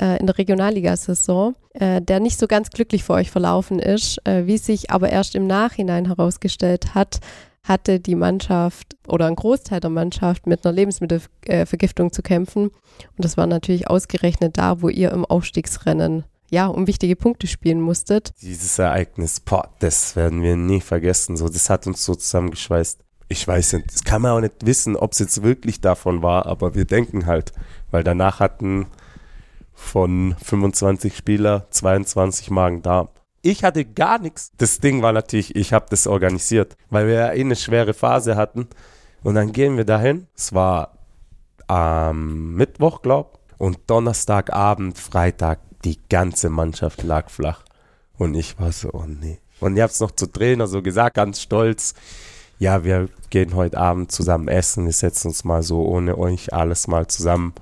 [0.00, 4.46] äh, in der Regionalliga-Saison, äh, der nicht so ganz glücklich für euch verlaufen ist, äh,
[4.46, 7.20] wie sich aber erst im Nachhinein herausgestellt hat,
[7.62, 12.68] hatte die Mannschaft oder ein Großteil der Mannschaft mit einer Lebensmittelvergiftung zu kämpfen.
[12.68, 16.24] Und das war natürlich ausgerechnet da, wo ihr im Aufstiegsrennen
[16.56, 18.32] ja, um wichtige Punkte spielen musstet.
[18.40, 21.36] Dieses Ereignis, boah, das werden wir nie vergessen.
[21.36, 22.98] So, das hat uns so zusammengeschweißt.
[23.28, 26.46] Ich weiß nicht, das kann man auch nicht wissen, ob es jetzt wirklich davon war,
[26.46, 27.52] aber wir denken halt,
[27.90, 28.86] weil danach hatten
[29.74, 33.08] von 25 Spieler 22 Magen-Darm.
[33.42, 34.52] Ich hatte gar nichts.
[34.56, 38.34] Das Ding war natürlich, ich habe das organisiert, weil wir ja eh eine schwere Phase
[38.34, 38.66] hatten.
[39.22, 40.26] Und dann gehen wir dahin.
[40.34, 40.96] Es war
[41.66, 43.40] am Mittwoch, glaub.
[43.58, 47.64] Und Donnerstagabend, Freitag, die ganze Mannschaft lag flach.
[48.18, 49.38] Und ich war so, oh nee.
[49.60, 51.94] Und ich habe es noch zu Trainer so gesagt, ganz stolz.
[52.58, 54.84] Ja, wir gehen heute Abend zusammen essen.
[54.84, 57.54] Wir setzen uns mal so ohne euch alles mal zusammen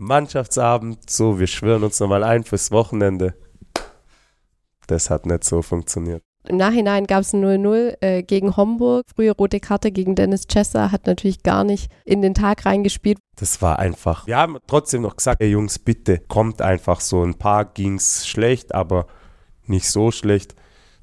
[0.00, 3.34] Mannschaftsabend, so, wir schwören uns nochmal ein fürs Wochenende.
[4.86, 6.22] Das hat nicht so funktioniert.
[6.48, 9.04] Im Nachhinein gab es ein 0-0 äh, gegen Homburg.
[9.14, 13.18] Frühe rote Karte gegen Dennis Chesser hat natürlich gar nicht in den Tag reingespielt.
[13.36, 14.26] Das war einfach.
[14.26, 17.22] Wir haben trotzdem noch gesagt, ey Jungs, bitte, kommt einfach so.
[17.22, 19.06] Ein paar ging es schlecht, aber
[19.66, 20.54] nicht so schlecht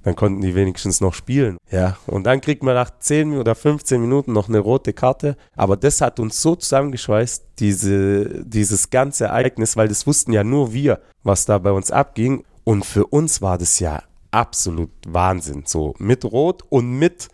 [0.05, 1.57] dann konnten die wenigstens noch spielen.
[1.71, 5.35] Ja, und dann kriegt man nach 10 oder 15 Minuten noch eine rote Karte.
[5.55, 10.73] Aber das hat uns so zusammengeschweißt, diese, dieses ganze Ereignis, weil das wussten ja nur
[10.73, 12.43] wir, was da bei uns abging.
[12.63, 14.03] Und für uns war das ja
[14.35, 15.63] absolut Wahnsinn.
[15.65, 17.29] So mit Rot und mit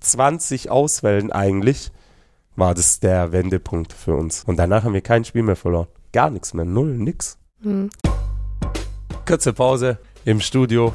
[0.00, 1.90] 20 Auswählen eigentlich
[2.56, 4.44] war das der Wendepunkt für uns.
[4.44, 5.88] Und danach haben wir kein Spiel mehr verloren.
[6.12, 6.66] Gar nichts mehr.
[6.66, 7.38] Null, nix.
[7.60, 7.90] Mhm.
[9.26, 10.92] Kurze Pause im Studio.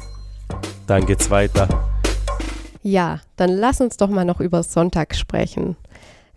[0.86, 1.68] Dann geht's weiter.
[2.82, 5.76] Ja, dann lass uns doch mal noch über Sonntag sprechen.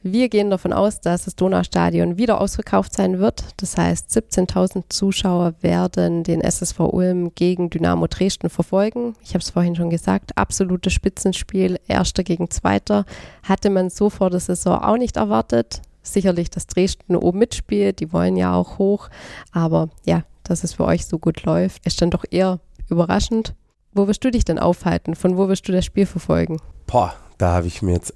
[0.07, 3.43] Wir gehen davon aus, dass das Donaustadion wieder ausverkauft sein wird.
[3.57, 9.15] Das heißt, 17.000 Zuschauer werden den SSV Ulm gegen Dynamo Dresden verfolgen.
[9.23, 13.05] Ich habe es vorhin schon gesagt, absolutes Spitzenspiel, erster gegen zweiter.
[13.41, 15.81] Hatte man so vor der Saison auch nicht erwartet.
[16.03, 19.09] Sicherlich, dass Dresden oben mitspielt, die wollen ja auch hoch.
[19.53, 22.59] Aber ja, dass es für euch so gut läuft, ist dann doch eher
[22.91, 23.55] überraschend.
[23.91, 25.15] Wo wirst du dich denn aufhalten?
[25.15, 26.61] Von wo wirst du das Spiel verfolgen?
[26.85, 28.13] Boah, da habe ich mir jetzt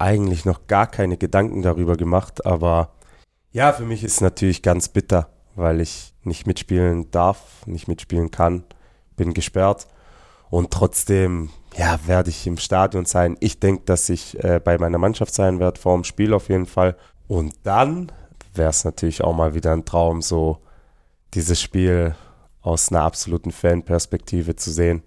[0.00, 2.94] eigentlich noch gar keine Gedanken darüber gemacht, aber
[3.52, 8.64] ja, für mich ist natürlich ganz bitter, weil ich nicht mitspielen darf, nicht mitspielen kann,
[9.16, 9.88] bin gesperrt
[10.50, 13.36] und trotzdem, ja, werde ich im Stadion sein.
[13.40, 16.66] Ich denke, dass ich äh, bei meiner Mannschaft sein werde, vor dem Spiel auf jeden
[16.66, 16.96] Fall.
[17.28, 18.10] Und dann
[18.54, 20.58] wäre es natürlich auch mal wieder ein Traum, so
[21.34, 22.16] dieses Spiel
[22.62, 25.02] aus einer absoluten Fanperspektive zu sehen.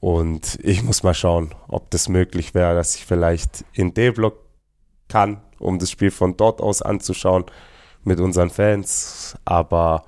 [0.00, 4.38] Und ich muss mal schauen, ob das möglich wäre, dass ich vielleicht in D-Block
[5.08, 7.44] kann, um das Spiel von dort aus anzuschauen
[8.02, 9.36] mit unseren Fans.
[9.44, 10.04] Aber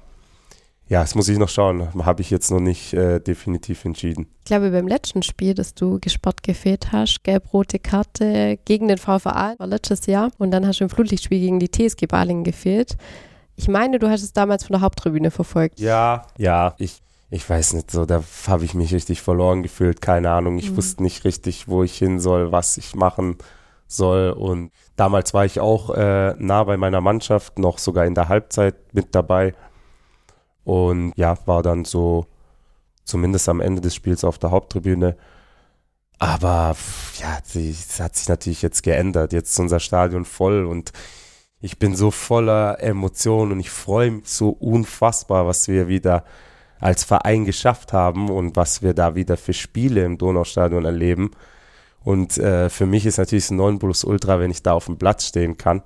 [0.88, 1.88] ja, das muss ich noch schauen.
[2.04, 4.28] Habe ich jetzt noch nicht äh, definitiv entschieden.
[4.40, 9.54] Ich glaube, beim letzten Spiel, das du gespart gefehlt hast, gelb-rote Karte gegen den VVA,
[9.58, 10.30] war letztes Jahr.
[10.38, 12.96] Und dann hast du im Flutlichtspiel gegen die TSG Balingen gefehlt.
[13.56, 15.78] Ich meine, du hast es damals von der Haupttribüne verfolgt.
[15.80, 17.02] Ja, ja, ich
[17.32, 20.58] ich weiß nicht, so, da habe ich mich richtig verloren gefühlt, keine Ahnung.
[20.58, 20.76] Ich mhm.
[20.76, 23.38] wusste nicht richtig, wo ich hin soll, was ich machen
[23.86, 24.32] soll.
[24.32, 28.74] Und damals war ich auch äh, nah bei meiner Mannschaft, noch sogar in der Halbzeit
[28.92, 29.54] mit dabei.
[30.64, 32.26] Und ja, war dann so
[33.04, 35.16] zumindest am Ende des Spiels auf der Haupttribüne.
[36.18, 36.76] Aber
[37.18, 39.32] ja, es hat sich natürlich jetzt geändert.
[39.32, 40.92] Jetzt ist unser Stadion voll und
[41.62, 46.24] ich bin so voller Emotionen und ich freue mich so unfassbar, was wir wieder
[46.82, 51.30] als Verein geschafft haben und was wir da wieder für Spiele im Donaustadion erleben.
[52.02, 54.98] Und äh, für mich ist natürlich ein 9 Plus Ultra, wenn ich da auf dem
[54.98, 55.82] Platz stehen kann.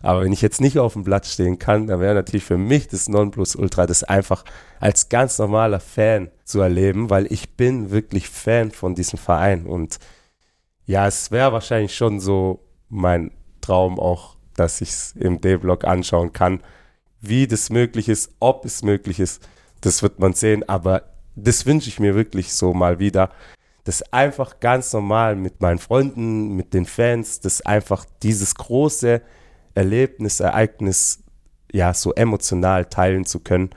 [0.00, 2.86] Aber wenn ich jetzt nicht auf dem Platz stehen kann, dann wäre natürlich für mich
[2.86, 4.44] das Ultra, das einfach
[4.78, 9.66] als ganz normaler Fan zu erleben, weil ich bin wirklich Fan von diesem Verein.
[9.66, 9.98] Und
[10.86, 16.32] ja, es wäre wahrscheinlich schon so mein Traum auch, dass ich es im D-Block anschauen
[16.32, 16.60] kann,
[17.20, 19.48] wie das möglich ist, ob es möglich ist
[19.82, 21.02] das wird man sehen, aber
[21.36, 23.30] das wünsche ich mir wirklich so mal wieder.
[23.84, 29.20] Das einfach ganz normal mit meinen Freunden, mit den Fans, das einfach dieses große
[29.74, 31.22] Erlebnis, Ereignis,
[31.72, 33.70] ja, so emotional teilen zu können,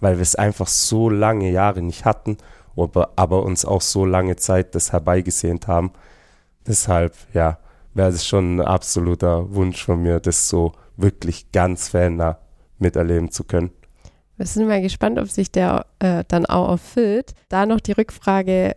[0.00, 2.38] weil wir es einfach so lange Jahre nicht hatten,
[2.76, 5.92] aber, aber uns auch so lange Zeit das herbeigesehnt haben.
[6.66, 7.58] Deshalb, ja,
[7.94, 12.38] wäre es schon ein absoluter Wunsch von mir, das so wirklich ganz fannah
[12.78, 13.70] miterleben zu können.
[14.42, 17.32] Wir sind mal gespannt, ob sich der äh, dann auch erfüllt.
[17.48, 18.74] Da noch die Rückfrage,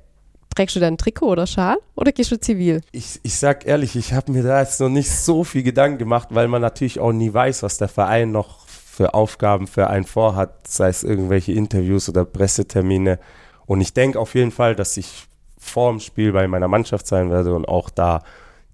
[0.56, 2.82] trägst du dann Trikot oder Schal oder gehst du zivil?
[2.92, 6.28] Ich, ich sag ehrlich, ich habe mir da jetzt noch nicht so viel Gedanken gemacht,
[6.30, 10.68] weil man natürlich auch nie weiß, was der Verein noch für Aufgaben für einen vorhat,
[10.68, 13.18] sei es irgendwelche Interviews oder Pressetermine.
[13.66, 15.26] Und ich denke auf jeden Fall, dass ich
[15.58, 18.22] vor dem Spiel bei meiner Mannschaft sein werde und auch da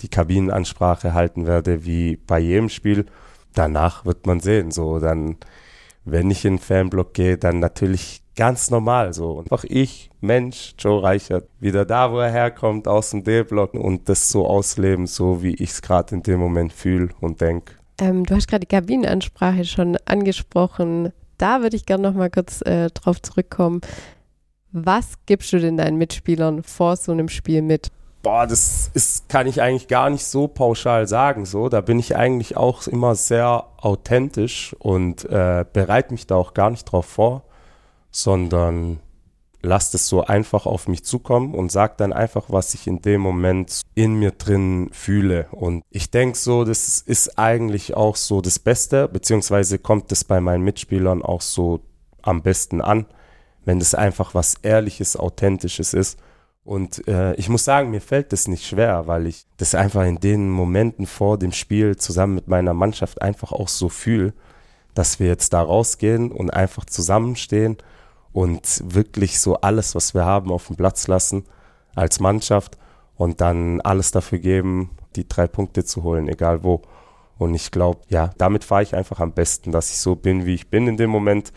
[0.02, 3.06] die Kabinenansprache halten werde, wie bei jedem Spiel.
[3.54, 4.72] Danach wird man sehen.
[4.72, 5.38] So, dann
[6.06, 9.32] wenn ich in den Fanblock gehe, dann natürlich ganz normal so.
[9.34, 14.10] Und einfach ich, Mensch, Joe Reichert, wieder da, wo er herkommt, aus dem D-Block und
[14.10, 17.76] das so ausleben, so wie ich es gerade in dem Moment fühle und denke.
[18.00, 21.12] Ähm, du hast gerade die Kabinenansprache schon angesprochen.
[21.38, 23.82] Da würde ich gerne noch mal kurz äh, drauf zurückkommen.
[24.72, 27.92] Was gibst du denn deinen Mitspielern vor so einem Spiel mit?
[28.22, 31.46] Boah, das ist, kann ich eigentlich gar nicht so pauschal sagen.
[31.46, 36.54] So, da bin ich eigentlich auch immer sehr authentisch und äh, bereite mich da auch
[36.54, 37.44] gar nicht drauf vor,
[38.12, 39.00] sondern
[39.64, 43.22] lasst es so einfach auf mich zukommen und sag dann einfach, was ich in dem
[43.22, 45.48] Moment in mir drin fühle.
[45.52, 50.42] Und ich denke so, das ist eigentlich auch so das Beste, beziehungsweise kommt es bei
[50.42, 51.82] meinen Mitspielern auch so
[52.24, 53.06] am besten an,
[53.64, 56.18] wenn das einfach was Ehrliches, Authentisches ist
[56.63, 60.19] und äh, ich muss sagen, mir fällt das nicht schwer, weil ich das einfach in
[60.19, 64.34] den Momenten vor dem Spiel zusammen mit meiner Mannschaft einfach auch so fühle,
[64.93, 67.78] dass wir jetzt da rausgehen und einfach zusammenstehen
[68.32, 71.45] und wirklich so alles, was wir haben, auf den Platz lassen
[71.95, 72.78] als Mannschaft
[73.17, 76.82] und dann alles dafür geben, die drei Punkte zu holen, egal wo.
[77.38, 80.54] Und ich glaube, ja, damit fahre ich einfach am besten, dass ich so bin, wie
[80.54, 81.52] ich bin in dem Moment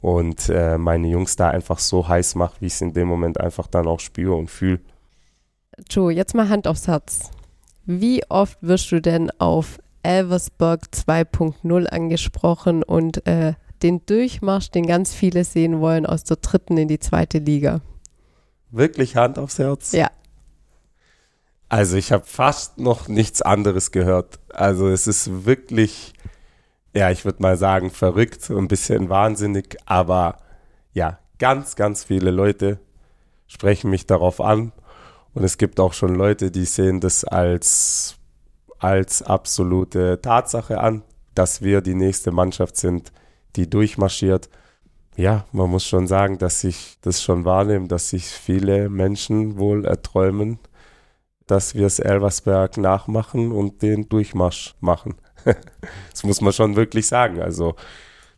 [0.00, 3.40] und äh, meine Jungs da einfach so heiß macht, wie ich es in dem Moment
[3.40, 4.80] einfach dann auch spüre und fühle.
[5.88, 7.30] Joe, jetzt mal Hand aufs Herz.
[7.86, 15.14] Wie oft wirst du denn auf Elversberg 2.0 angesprochen und äh, den Durchmarsch, den ganz
[15.14, 17.80] viele sehen wollen, aus der dritten in die zweite Liga?
[18.70, 19.92] Wirklich Hand aufs Herz?
[19.92, 20.10] Ja.
[21.68, 24.40] Also ich habe fast noch nichts anderes gehört.
[24.48, 26.14] Also es ist wirklich,
[26.94, 30.38] ja, ich würde mal sagen, verrückt, ein bisschen wahnsinnig, aber
[30.92, 32.80] ja, ganz, ganz viele Leute
[33.46, 34.72] sprechen mich darauf an
[35.34, 38.16] und es gibt auch schon Leute, die sehen das als,
[38.78, 41.02] als absolute Tatsache an,
[41.34, 43.12] dass wir die nächste Mannschaft sind,
[43.56, 44.48] die durchmarschiert.
[45.16, 49.84] Ja, man muss schon sagen, dass ich das schon wahrnehme, dass sich viele Menschen wohl
[49.84, 50.58] erträumen,
[51.46, 55.16] dass wir es Elversberg nachmachen und den Durchmarsch machen.
[56.10, 57.40] das muss man schon wirklich sagen.
[57.40, 57.74] Also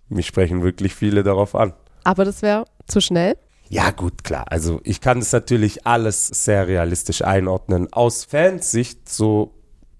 [0.08, 1.72] mich sprechen wirklich viele darauf an.
[2.04, 3.36] Aber das wäre zu schnell?
[3.68, 4.44] Ja, gut, klar.
[4.48, 7.90] Also ich kann das natürlich alles sehr realistisch einordnen.
[7.92, 9.54] Aus Fansicht, so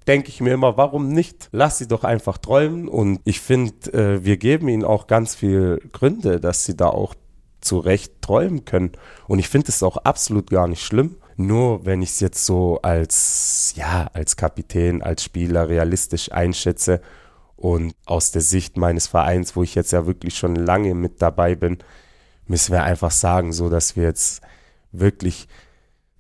[0.07, 1.49] denke ich mir immer, warum nicht?
[1.53, 2.89] Lass sie doch einfach träumen.
[2.89, 7.15] Und ich finde, äh, wir geben ihnen auch ganz viele Gründe, dass sie da auch
[7.61, 8.93] zu Recht träumen können.
[9.27, 11.17] Und ich finde es auch absolut gar nicht schlimm.
[11.37, 17.01] Nur wenn ich es jetzt so als, ja, als Kapitän, als Spieler realistisch einschätze
[17.57, 21.55] und aus der Sicht meines Vereins, wo ich jetzt ja wirklich schon lange mit dabei
[21.55, 21.79] bin,
[22.47, 24.43] müssen wir einfach sagen, so dass wir jetzt
[24.93, 25.49] wirklich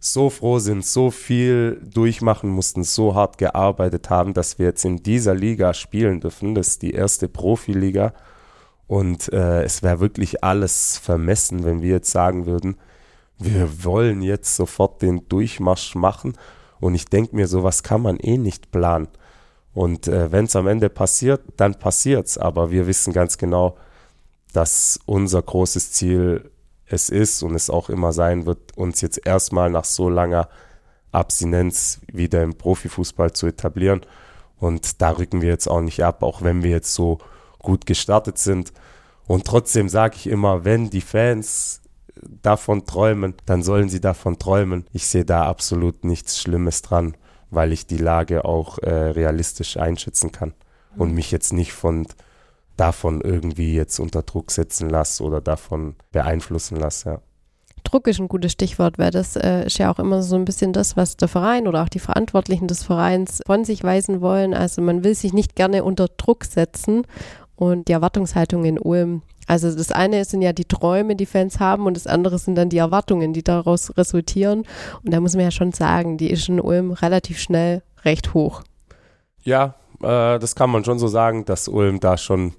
[0.05, 5.03] so froh sind, so viel durchmachen mussten, so hart gearbeitet haben, dass wir jetzt in
[5.03, 6.57] dieser Liga spielen dürfen.
[6.57, 8.13] Das ist die erste Profiliga.
[8.89, 12.77] Und äh, es wäre wirklich alles vermessen, wenn wir jetzt sagen würden,
[13.45, 16.35] wir wollen jetzt sofort den Durchmarsch machen.
[16.81, 19.09] Und ich denke mir, sowas kann man eh nicht planen.
[19.75, 22.39] Und äh, wenn es am Ende passiert, dann passiert es.
[22.39, 23.77] Aber wir wissen ganz genau,
[24.53, 26.51] dass unser großes Ziel
[26.87, 30.49] es ist und es auch immer sein wird, uns jetzt erstmal nach so langer
[31.11, 34.03] Abstinenz wieder im Profifußball zu etablieren.
[34.59, 37.19] Und da rücken wir jetzt auch nicht ab, auch wenn wir jetzt so
[37.59, 38.73] gut gestartet sind.
[39.27, 41.82] Und trotzdem sage ich immer, wenn die Fans
[42.43, 44.87] davon träumen, dann sollen sie davon träumen.
[44.93, 47.17] Ich sehe da absolut nichts Schlimmes dran,
[47.51, 50.55] weil ich die Lage auch äh, realistisch einschätzen kann
[50.97, 51.15] und mhm.
[51.17, 52.07] mich jetzt nicht von
[52.77, 57.09] davon irgendwie jetzt unter Druck setzen lasse oder davon beeinflussen lasse.
[57.11, 57.21] Ja.
[57.85, 60.73] Druck ist ein gutes Stichwort, weil das äh, ist ja auch immer so ein bisschen
[60.73, 64.55] das, was der Verein oder auch die Verantwortlichen des Vereins von sich weisen wollen.
[64.55, 67.07] Also man will sich nicht gerne unter Druck setzen
[67.57, 71.87] und die Erwartungshaltung in Ulm also das eine sind ja die Träume, die Fans haben
[71.87, 74.65] und das andere sind dann die Erwartungen, die daraus resultieren.
[75.05, 78.63] Und da muss man ja schon sagen, die ist in Ulm relativ schnell recht hoch.
[79.43, 82.55] Ja, äh, das kann man schon so sagen, dass Ulm da schon,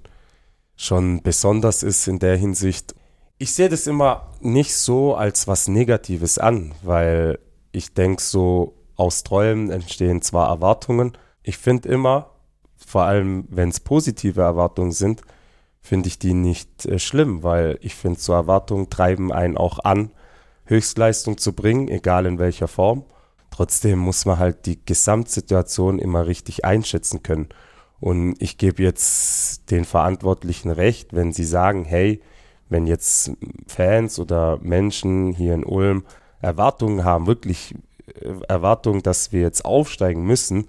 [0.76, 2.94] schon besonders ist in der Hinsicht.
[3.38, 7.38] Ich sehe das immer nicht so als was Negatives an, weil
[7.72, 11.16] ich denke, so aus Träumen entstehen zwar Erwartungen.
[11.42, 12.30] Ich finde immer,
[12.86, 15.22] vor allem wenn es positive Erwartungen sind,
[15.84, 20.10] finde ich die nicht äh, schlimm, weil ich finde, so Erwartungen treiben einen auch an,
[20.64, 23.04] Höchstleistung zu bringen, egal in welcher Form.
[23.50, 27.50] Trotzdem muss man halt die Gesamtsituation immer richtig einschätzen können.
[28.00, 32.22] Und ich gebe jetzt den Verantwortlichen recht, wenn sie sagen, hey,
[32.70, 33.32] wenn jetzt
[33.66, 36.06] Fans oder Menschen hier in Ulm
[36.40, 37.74] Erwartungen haben, wirklich
[38.06, 40.66] äh, Erwartungen, dass wir jetzt aufsteigen müssen,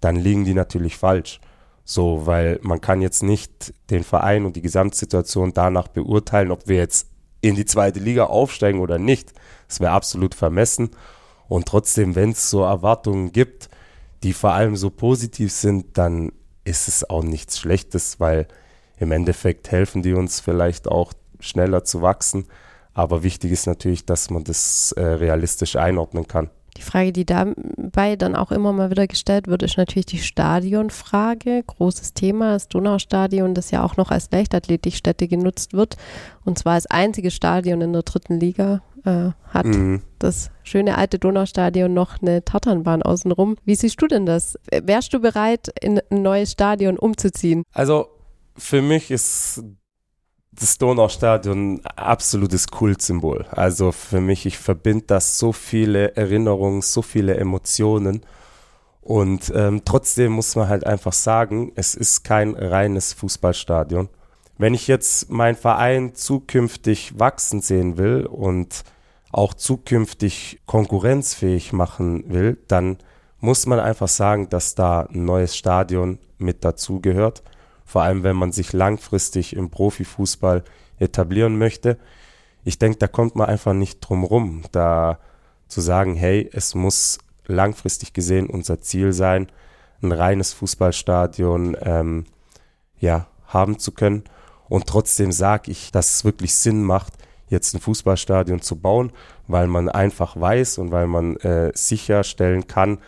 [0.00, 1.40] dann liegen die natürlich falsch.
[1.84, 6.76] So, weil man kann jetzt nicht den Verein und die Gesamtsituation danach beurteilen, ob wir
[6.76, 7.08] jetzt
[7.40, 9.32] in die zweite Liga aufsteigen oder nicht.
[9.66, 10.90] Das wäre absolut vermessen.
[11.48, 13.68] Und trotzdem, wenn es so Erwartungen gibt,
[14.22, 16.32] die vor allem so positiv sind, dann
[16.64, 18.46] ist es auch nichts Schlechtes, weil
[18.98, 22.46] im Endeffekt helfen die uns vielleicht auch schneller zu wachsen.
[22.92, 26.50] Aber wichtig ist natürlich, dass man das äh, realistisch einordnen kann.
[26.80, 31.62] Die Frage, die dabei dann auch immer mal wieder gestellt wird, ist natürlich die Stadionfrage.
[31.66, 35.98] Großes Thema, das Donaustadion, das ja auch noch als Leichtathletikstätte genutzt wird.
[36.42, 40.00] Und zwar als einziges Stadion in der dritten Liga äh, hat mhm.
[40.18, 43.56] das schöne alte Donaustadion noch eine Tatanbahn außenrum.
[43.66, 44.58] Wie siehst du denn das?
[44.72, 47.62] Wärst du bereit, in ein neues Stadion umzuziehen?
[47.74, 48.06] Also
[48.56, 49.62] für mich ist
[50.60, 53.46] das Donaustadion absolutes Kultsymbol.
[53.50, 58.20] Also für mich, ich verbinde das so viele Erinnerungen, so viele Emotionen.
[59.00, 64.10] Und ähm, trotzdem muss man halt einfach sagen, es ist kein reines Fußballstadion.
[64.58, 68.84] Wenn ich jetzt meinen Verein zukünftig wachsen sehen will und
[69.32, 72.98] auch zukünftig konkurrenzfähig machen will, dann
[73.38, 77.42] muss man einfach sagen, dass da ein neues Stadion mit dazugehört
[77.90, 80.62] vor allem wenn man sich langfristig im Profifußball
[81.00, 81.98] etablieren möchte.
[82.62, 85.18] Ich denke, da kommt man einfach nicht drum rum, da
[85.66, 89.48] zu sagen, hey, es muss langfristig gesehen unser Ziel sein,
[90.02, 92.26] ein reines Fußballstadion ähm,
[93.00, 94.22] ja, haben zu können.
[94.68, 97.14] Und trotzdem sage ich, dass es wirklich Sinn macht,
[97.48, 99.10] jetzt ein Fußballstadion zu bauen,
[99.48, 102.98] weil man einfach weiß und weil man äh, sicherstellen kann,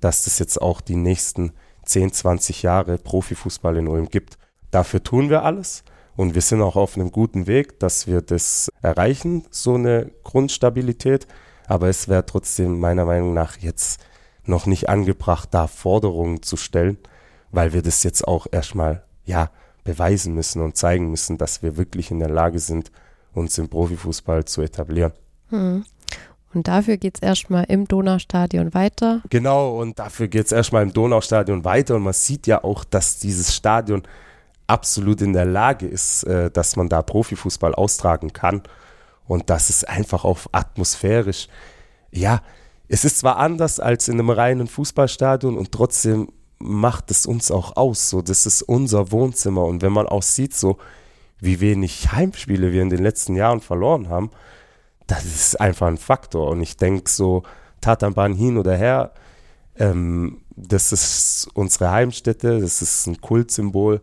[0.00, 1.52] dass es jetzt auch die nächsten
[1.84, 4.38] 10, 20 Jahre Profifußball in Ulm gibt.
[4.70, 5.84] Dafür tun wir alles
[6.16, 11.26] und wir sind auch auf einem guten Weg, dass wir das erreichen, so eine Grundstabilität.
[11.66, 14.04] Aber es wäre trotzdem meiner Meinung nach jetzt
[14.44, 16.98] noch nicht angebracht, da Forderungen zu stellen,
[17.50, 19.50] weil wir das jetzt auch erstmal, ja,
[19.84, 22.92] beweisen müssen und zeigen müssen, dass wir wirklich in der Lage sind,
[23.32, 25.12] uns im Profifußball zu etablieren.
[25.48, 25.84] Hm.
[26.54, 29.22] Und dafür geht es erstmal im Donaustadion weiter.
[29.30, 31.96] Genau, und dafür geht es erstmal im Donaustadion weiter.
[31.96, 34.02] Und man sieht ja auch, dass dieses Stadion
[34.66, 38.62] absolut in der Lage ist, äh, dass man da Profifußball austragen kann.
[39.26, 41.48] Und das ist einfach auch atmosphärisch.
[42.10, 42.42] Ja,
[42.88, 46.28] es ist zwar anders als in einem reinen Fußballstadion und trotzdem
[46.58, 48.10] macht es uns auch aus.
[48.10, 49.64] So, das ist unser Wohnzimmer.
[49.64, 50.78] Und wenn man auch sieht, so
[51.40, 54.30] wie wenig Heimspiele wir in den letzten Jahren verloren haben,
[55.14, 56.50] das ist einfach ein Faktor.
[56.50, 57.42] Und ich denke so,
[57.80, 59.12] Tatanbahn hin oder her,
[59.76, 64.00] ähm, das ist unsere Heimstätte, das ist ein Kultsymbol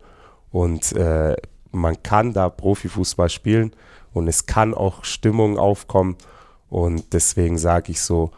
[0.50, 1.36] und äh,
[1.72, 3.72] man kann da Profifußball spielen
[4.12, 6.16] und es kann auch Stimmung aufkommen.
[6.68, 8.30] Und deswegen sage ich so,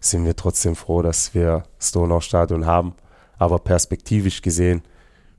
[0.00, 2.94] sind wir trotzdem froh, dass wir das Donau-Stadion haben.
[3.38, 4.82] Aber perspektivisch gesehen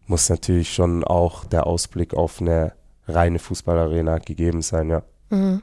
[0.07, 2.73] muss natürlich schon auch der Ausblick auf eine
[3.07, 5.03] reine Fußballarena gegeben sein, ja.
[5.29, 5.61] Mhm.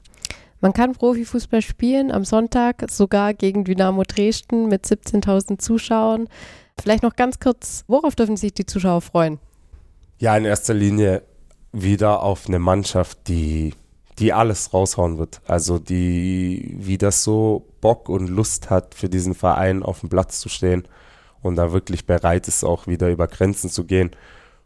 [0.64, 6.26] Man kann Profifußball spielen am Sonntag, sogar gegen Dynamo Dresden mit 17.000 Zuschauern.
[6.80, 9.38] Vielleicht noch ganz kurz, worauf dürfen sich die Zuschauer freuen?
[10.16, 11.22] Ja, in erster Linie
[11.72, 13.74] wieder auf eine Mannschaft, die,
[14.18, 15.42] die alles raushauen wird.
[15.46, 20.48] Also die wieder so Bock und Lust hat, für diesen Verein auf dem Platz zu
[20.48, 20.88] stehen
[21.42, 24.12] und da wirklich bereit ist, auch wieder über Grenzen zu gehen.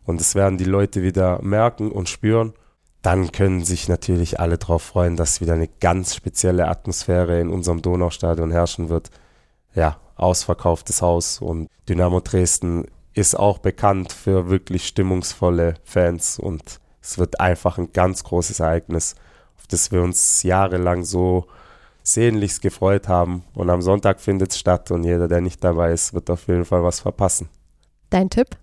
[0.05, 2.53] Und das werden die Leute wieder merken und spüren.
[3.03, 7.81] Dann können sich natürlich alle darauf freuen, dass wieder eine ganz spezielle Atmosphäre in unserem
[7.81, 9.11] Donaustadion herrschen wird.
[9.75, 17.19] Ja, ausverkauftes Haus und Dynamo Dresden ist auch bekannt für wirklich stimmungsvolle Fans und es
[17.19, 19.15] wird einfach ein ganz großes Ereignis,
[19.57, 21.47] auf das wir uns jahrelang so
[22.03, 23.45] sehnlichst gefreut haben.
[23.55, 26.65] Und am Sonntag findet es statt und jeder, der nicht dabei ist, wird auf jeden
[26.65, 27.49] Fall was verpassen.
[28.11, 28.57] Dein Tipp?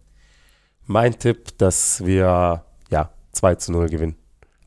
[0.85, 4.15] Mein Tipp, dass wir ja 2 zu 0 gewinnen.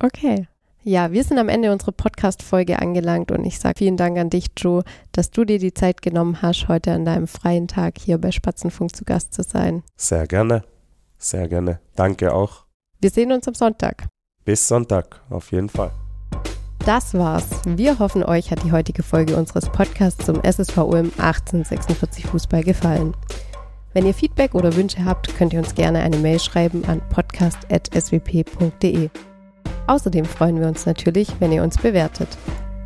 [0.00, 0.46] Okay.
[0.84, 4.46] Ja, wir sind am Ende unserer Podcast-Folge angelangt und ich sage vielen Dank an dich,
[4.56, 8.30] Joe, dass du dir die Zeit genommen hast, heute an deinem freien Tag hier bei
[8.30, 9.82] Spatzenfunk zu Gast zu sein.
[9.96, 10.62] Sehr gerne.
[11.18, 11.80] Sehr gerne.
[11.96, 12.64] Danke auch.
[13.00, 14.06] Wir sehen uns am Sonntag.
[14.44, 15.90] Bis Sonntag, auf jeden Fall.
[16.86, 17.48] Das war's.
[17.66, 23.14] Wir hoffen, euch hat die heutige Folge unseres Podcasts zum SSV Ulm 1846 Fußball gefallen.
[23.92, 29.10] Wenn ihr Feedback oder Wünsche habt, könnt ihr uns gerne eine Mail schreiben an podcast.swp.de.
[29.88, 32.28] Außerdem freuen wir uns natürlich, wenn ihr uns bewertet.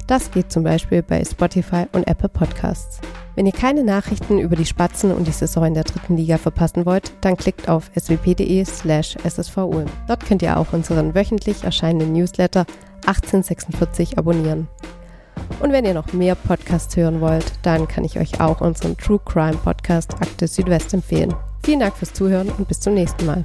[0.07, 3.01] Das geht zum Beispiel bei Spotify und Apple Podcasts.
[3.35, 6.87] Wenn ihr keine Nachrichten über die Spatzen und die Saison in der dritten Liga verpassen
[6.87, 9.87] wollt, dann klickt auf swp.de slash ssvulm.
[10.07, 12.67] Dort könnt ihr auch unseren wöchentlich erscheinenden Newsletter
[13.07, 14.69] 1846 abonnieren.
[15.61, 19.21] Und wenn ihr noch mehr Podcasts hören wollt, dann kann ich euch auch unseren True
[19.25, 21.35] Crime Podcast Akte Südwest empfehlen.
[21.65, 23.45] Vielen Dank fürs Zuhören und bis zum nächsten Mal.